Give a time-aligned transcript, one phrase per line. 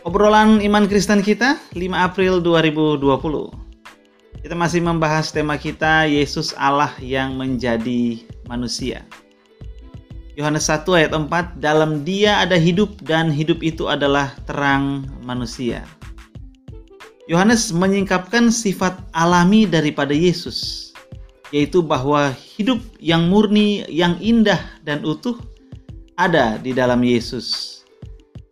[0.00, 3.04] Obrolan iman Kristen kita 5 April 2020.
[4.40, 9.04] Kita masih membahas tema kita Yesus Allah yang menjadi manusia.
[10.40, 15.84] Yohanes 1 ayat 4 dalam dia ada hidup dan hidup itu adalah terang manusia.
[17.28, 20.90] Yohanes menyingkapkan sifat alami daripada Yesus,
[21.52, 25.36] yaitu bahwa hidup yang murni, yang indah dan utuh
[26.16, 27.79] ada di dalam Yesus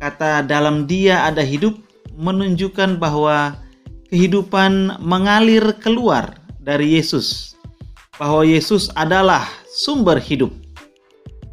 [0.00, 1.76] Kata dalam dia ada hidup
[2.16, 3.60] menunjukkan bahwa
[4.08, 7.52] kehidupan mengalir keluar dari Yesus.
[8.16, 10.48] Bahwa Yesus adalah sumber hidup.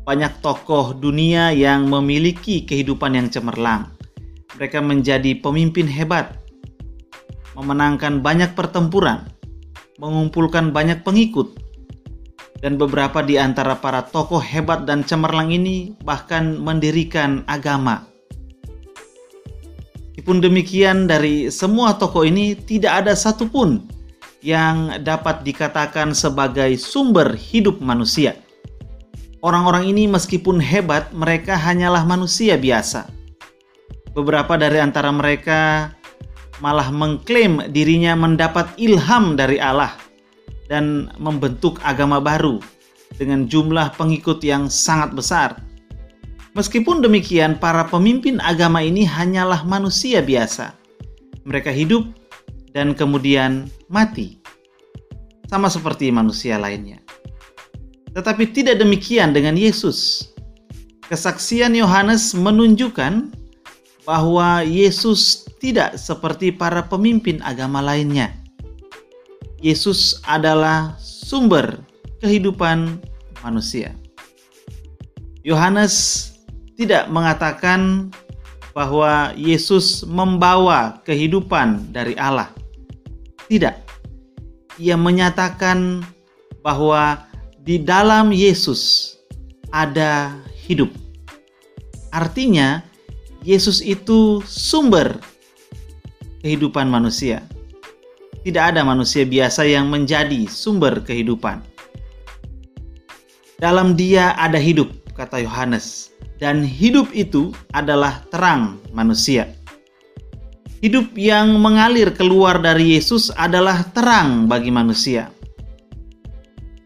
[0.08, 3.92] Banyak tokoh dunia yang memiliki kehidupan yang cemerlang.
[4.56, 6.40] Mereka menjadi pemimpin hebat,
[7.52, 9.28] memenangkan banyak pertempuran,
[10.00, 11.52] mengumpulkan banyak pengikut,
[12.64, 18.08] dan beberapa di antara para tokoh hebat dan cemerlang ini bahkan mendirikan agama
[20.18, 23.86] Meskipun demikian dari semua tokoh ini tidak ada satupun
[24.42, 28.34] yang dapat dikatakan sebagai sumber hidup manusia.
[29.46, 33.06] Orang-orang ini meskipun hebat, mereka hanyalah manusia biasa.
[34.18, 35.94] Beberapa dari antara mereka
[36.66, 39.94] malah mengklaim dirinya mendapat ilham dari Allah
[40.66, 42.58] dan membentuk agama baru
[43.22, 45.62] dengan jumlah pengikut yang sangat besar.
[46.58, 50.74] Meskipun demikian, para pemimpin agama ini hanyalah manusia biasa.
[51.46, 52.10] Mereka hidup
[52.74, 54.42] dan kemudian mati,
[55.46, 56.98] sama seperti manusia lainnya.
[58.18, 60.34] Tetapi tidak demikian dengan Yesus.
[61.06, 63.38] Kesaksian Yohanes menunjukkan
[64.10, 68.34] bahwa Yesus tidak seperti para pemimpin agama lainnya.
[69.62, 71.86] Yesus adalah sumber
[72.18, 72.98] kehidupan
[73.46, 73.94] manusia.
[75.46, 76.37] Yohanes
[76.78, 78.14] tidak mengatakan
[78.78, 82.54] bahwa Yesus membawa kehidupan dari Allah.
[83.50, 83.74] Tidak.
[84.78, 86.06] Ia menyatakan
[86.62, 87.26] bahwa
[87.66, 89.14] di dalam Yesus
[89.74, 90.94] ada hidup.
[92.14, 92.86] Artinya,
[93.42, 95.18] Yesus itu sumber
[96.46, 97.42] kehidupan manusia.
[98.46, 101.66] Tidak ada manusia biasa yang menjadi sumber kehidupan.
[103.58, 109.50] Dalam Dia ada hidup, kata Yohanes dan hidup itu adalah terang manusia.
[110.78, 115.34] Hidup yang mengalir keluar dari Yesus adalah terang bagi manusia.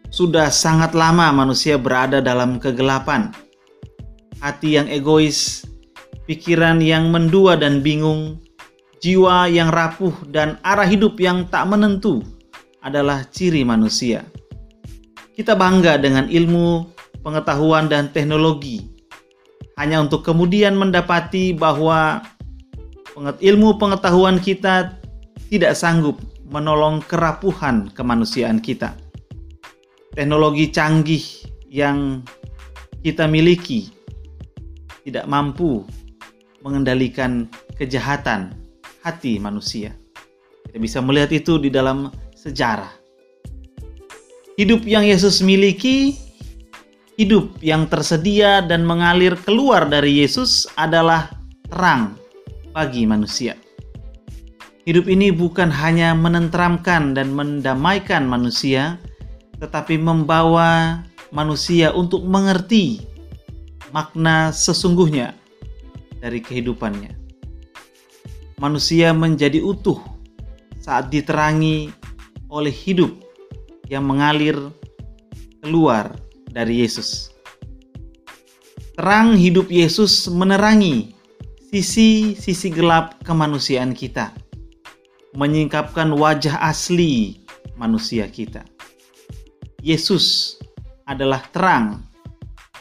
[0.07, 3.35] Sudah sangat lama manusia berada dalam kegelapan.
[4.39, 5.67] Hati yang egois,
[6.23, 8.39] pikiran yang mendua dan bingung,
[9.03, 12.23] jiwa yang rapuh dan arah hidup yang tak menentu
[12.79, 14.23] adalah ciri manusia.
[15.35, 16.87] Kita bangga dengan ilmu,
[17.23, 18.90] pengetahuan dan teknologi
[19.79, 22.23] hanya untuk kemudian mendapati bahwa
[23.39, 24.97] ilmu pengetahuan kita
[25.51, 26.19] tidak sanggup
[26.51, 28.95] menolong kerapuhan kemanusiaan kita.
[30.11, 31.23] Teknologi canggih
[31.71, 32.27] yang
[32.99, 33.87] kita miliki
[35.07, 35.87] tidak mampu
[36.61, 37.47] mengendalikan
[37.79, 38.53] kejahatan
[39.01, 39.95] hati manusia.
[40.67, 42.91] Kita bisa melihat itu di dalam sejarah.
[44.59, 46.19] Hidup yang Yesus miliki
[47.21, 51.29] hidup yang tersedia dan mengalir keluar dari Yesus adalah
[51.69, 52.17] terang
[52.73, 53.53] bagi manusia.
[54.89, 58.97] Hidup ini bukan hanya menenteramkan dan mendamaikan manusia,
[59.61, 63.05] tetapi membawa manusia untuk mengerti
[63.93, 65.37] makna sesungguhnya
[66.17, 67.13] dari kehidupannya.
[68.57, 70.01] Manusia menjadi utuh
[70.81, 71.93] saat diterangi
[72.49, 73.13] oleh hidup
[73.85, 74.57] yang mengalir
[75.61, 76.17] keluar
[76.51, 77.31] dari Yesus.
[78.99, 81.15] Terang hidup Yesus menerangi
[81.71, 84.35] sisi-sisi gelap kemanusiaan kita,
[85.33, 87.39] menyingkapkan wajah asli
[87.79, 88.67] manusia kita.
[89.79, 90.59] Yesus
[91.07, 92.05] adalah terang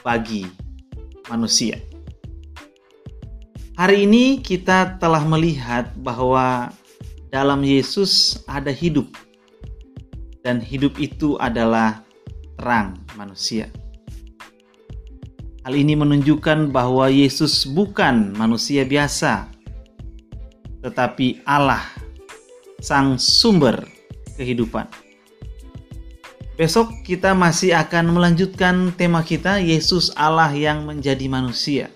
[0.03, 0.45] bagi
[1.31, 1.79] manusia.
[3.81, 6.69] Hari ini kita telah melihat bahwa
[7.33, 9.09] dalam Yesus ada hidup,
[10.45, 12.05] dan hidup itu adalah
[12.61, 13.73] terang manusia.
[15.65, 19.49] Hal ini menunjukkan bahwa Yesus bukan manusia biasa,
[20.85, 21.81] tetapi Allah,
[22.85, 23.81] Sang Sumber
[24.37, 24.85] kehidupan.
[26.61, 31.89] Besok kita masih akan melanjutkan tema kita, Yesus Allah yang menjadi manusia.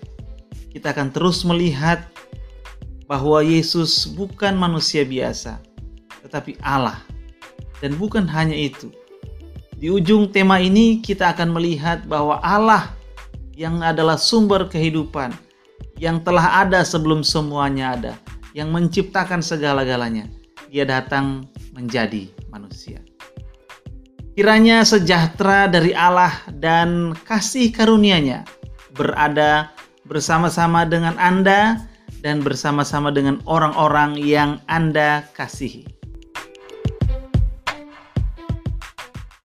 [0.73, 2.09] Kita akan terus melihat
[3.05, 5.61] bahwa Yesus bukan manusia biasa,
[6.25, 6.97] tetapi Allah.
[7.77, 8.89] Dan bukan hanya itu,
[9.85, 12.89] di ujung tema ini kita akan melihat bahwa Allah
[13.53, 15.29] yang adalah sumber kehidupan,
[16.01, 18.13] yang telah ada sebelum semuanya ada,
[18.57, 20.25] yang menciptakan segala-galanya.
[20.73, 21.45] Dia datang
[21.77, 22.97] menjadi manusia.
[24.33, 28.41] Kiranya sejahtera dari Allah dan kasih karunia-Nya
[28.97, 29.69] berada
[30.09, 31.77] bersama-sama dengan Anda
[32.25, 35.94] dan bersama-sama dengan orang-orang yang Anda kasihi.